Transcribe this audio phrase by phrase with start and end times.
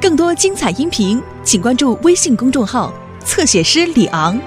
[0.00, 2.92] 更多精彩音频，请关注微信公众号
[3.24, 4.38] “侧写师李昂”。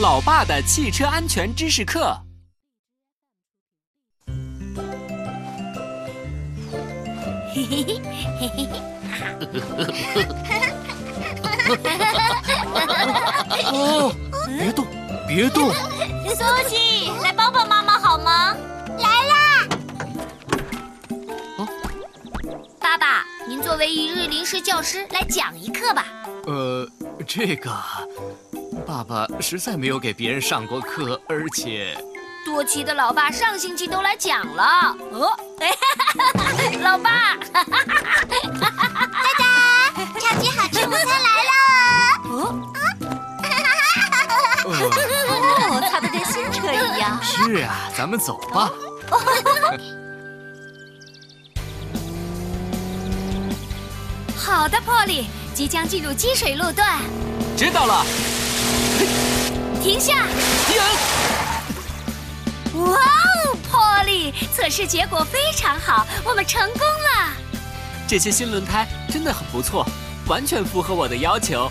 [0.00, 2.18] 老爸的汽车安全知识课。
[7.54, 7.96] 嘿嘿嘿
[8.40, 8.80] 嘿嘿嘿！
[13.72, 14.12] 哦，
[14.48, 14.84] 别动，
[15.28, 15.70] 别动！
[16.30, 18.54] 苏西，来帮帮妈妈好吗？
[18.98, 19.68] 来啦！
[21.58, 21.68] 哦，
[22.80, 26.06] 爸爸，您作为一日临时教师，来讲一课吧。
[26.46, 26.88] 呃，
[27.26, 27.70] 这个，
[28.86, 31.96] 爸爸实在没有给别人上过课，而且，
[32.44, 34.96] 多奇的老爸上星期都来讲了。
[35.12, 35.70] 哦，哎
[36.82, 37.36] 老爸，
[47.22, 48.70] 是啊，咱们走吧。
[54.36, 57.00] 好的，波利，即将进入积水路段。
[57.56, 58.04] 知道了。
[59.82, 60.26] 停下！
[60.68, 60.80] 停！
[62.80, 67.32] 哇哦，波利，测试结果非常好，我们成功了。
[68.06, 69.86] 这些新轮胎真的很不错，
[70.26, 71.70] 完全符合我的要求。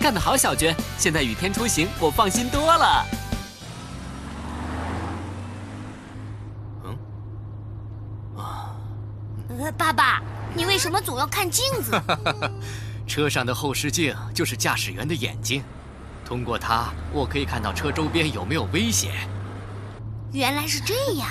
[0.00, 0.74] 干得好，小娟！
[0.98, 3.04] 现在雨天出行，我放心多了。
[9.76, 10.22] 爸爸，
[10.54, 12.00] 你为什么总要看镜子？
[13.06, 15.62] 车上的后视镜就是驾驶员的眼睛，
[16.24, 19.12] 通过它，我可以看到车周边有没有危险。
[20.32, 21.28] 原来是这样。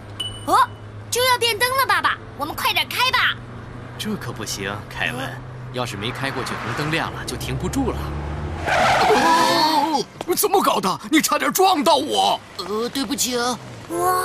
[0.46, 0.68] 哦，
[1.10, 3.34] 就要变灯了，爸爸，我们快点开吧。
[3.98, 5.30] 这可不行，凯文，
[5.72, 7.98] 要是没开过去，红灯亮了就停不住了。
[8.68, 10.04] 哦，
[10.36, 11.00] 怎么搞的？
[11.10, 12.40] 你差点撞到我。
[12.58, 13.58] 呃，对不起啊。
[13.90, 14.24] 哇，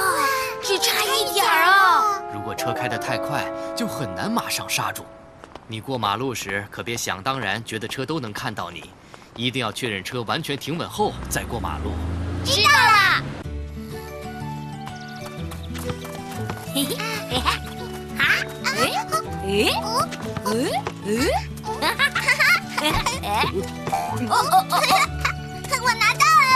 [0.64, 2.22] 只差一点儿啊！
[2.34, 3.44] 如果车开得太快，
[3.76, 5.06] 就很难马上刹住。
[5.68, 8.90] 你过马路时可别想当然觉得车都能看到你，
[9.36, 11.92] 一定要确认车完全停稳后再过马路。
[12.46, 13.24] 知道了。
[16.74, 16.96] 嘿嘿
[17.30, 17.52] 嘿哈！
[18.20, 18.24] 啊？
[18.76, 18.94] 诶
[19.46, 19.74] 诶
[20.46, 20.50] 诶
[21.06, 21.10] 诶！
[21.82, 22.18] 哈哈哈
[23.22, 23.28] 哈！
[24.30, 24.76] 哦哦哦哦！
[25.84, 26.52] 我拿到了。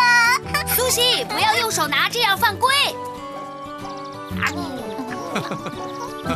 [0.75, 2.73] 苏西，不要用手拿，这样犯规。
[5.45, 6.31] 啊！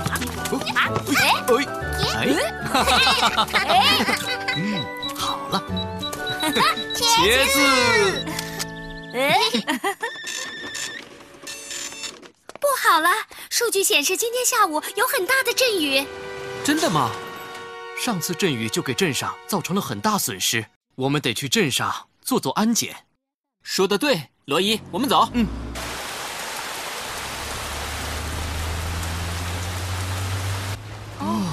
[0.75, 0.79] 啊！
[1.17, 1.21] 哎！
[2.15, 2.27] 哎！
[3.53, 3.71] 哎！
[4.55, 4.57] 嗯，
[5.15, 5.63] 好了。
[6.95, 6.99] 茄
[7.51, 7.55] 子。
[12.59, 13.09] 不好了，
[13.49, 16.05] 数据显示今天下午有很大的阵雨。
[16.63, 17.09] 真的吗？
[17.97, 20.65] 上次阵雨就给镇上造成了很大损失，
[20.95, 22.95] 我们得去镇上做做安检。
[23.61, 25.27] 说的对，罗伊，我们走。
[25.33, 25.45] 嗯。
[31.29, 31.45] 哦，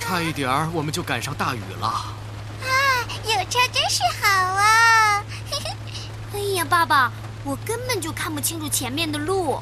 [0.00, 1.86] 差一点儿我们就赶上大雨了。
[1.86, 5.24] 啊，有车真是好啊！
[6.34, 7.12] 哎呀，爸爸，
[7.44, 9.60] 我根本就看不清楚前面的路。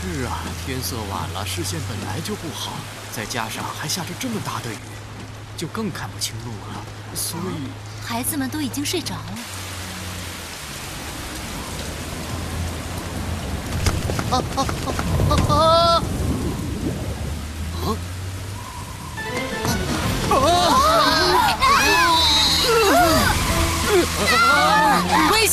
[0.00, 2.74] 是啊，天色晚了，视线本来就不好，
[3.10, 4.78] 再加上还下着这么大的雨，
[5.56, 6.84] 就更看不清路了。
[7.16, 9.38] 所以，孩子们都已经睡着了。
[14.30, 15.54] 啊啊啊啊！
[15.54, 16.02] 啊！
[17.86, 17.96] 危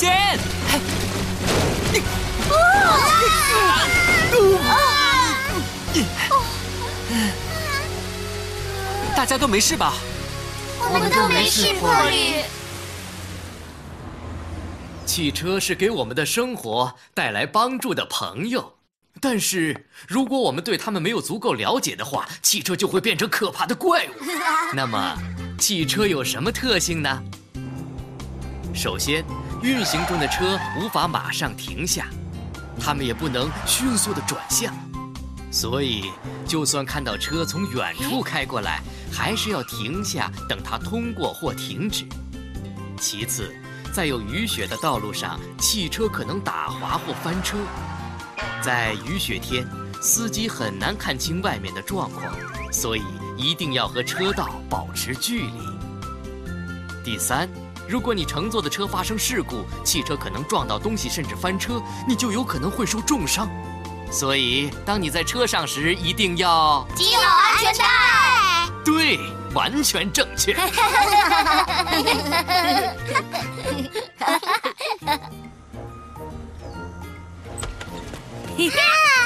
[0.01, 0.39] 险！
[9.15, 9.93] 大家都没事吧？
[10.79, 12.43] 我们都没事，波利。
[15.05, 18.77] 汽车是给我们的生活带来帮助的朋友，
[19.19, 24.09] 但是如果我们对他们没有足够了解的话，汽车就会变成可怕的怪物。
[24.73, 25.15] 那么，
[25.59, 27.21] 汽车有什么特性呢？
[28.73, 29.23] 首先，
[29.61, 32.07] 运行中的车无法马上停下，
[32.79, 34.73] 它们也不能迅速的转向，
[35.51, 36.11] 所以
[36.47, 38.81] 就算看到车从远处开过来，
[39.11, 42.05] 还是要停下等它通过或停止。
[42.99, 43.53] 其次，
[43.93, 47.57] 在有雨雪的道路上，汽车可能打滑或翻车。
[48.63, 49.67] 在雨雪天，
[50.01, 52.33] 司机很难看清外面的状况，
[52.71, 53.03] 所以
[53.37, 55.53] 一定要和车道保持距离。
[57.03, 57.47] 第三，
[57.91, 63.49] 如果你乘坐的车发生事故，汽车可能撞到东西甚至翻车，你就有可能会受重伤。
[64.09, 67.85] 所以，当你在车上时，一定要系好安全带。
[68.85, 69.19] 对，
[69.53, 70.55] 完全正确。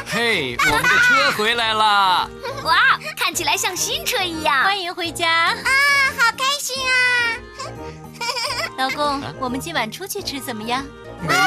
[0.07, 2.27] 嘿，我们的车回来啦！
[2.63, 4.63] 哇，看起来像新车一样。
[4.63, 5.55] 欢迎回家，啊，
[6.17, 6.74] 好开心啊！
[8.85, 10.85] 老公，我们今晚出去吃怎么样？
[11.21, 11.37] 没问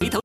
[0.00, 0.10] 题。